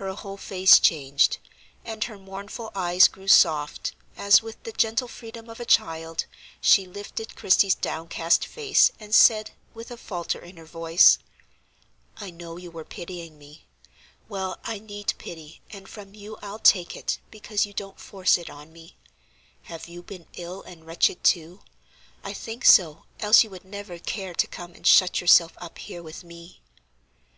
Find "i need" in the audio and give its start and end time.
14.64-15.12